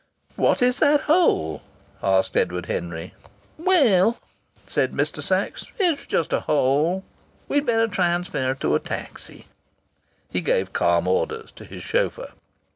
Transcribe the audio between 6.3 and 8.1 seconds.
a hole. We'd better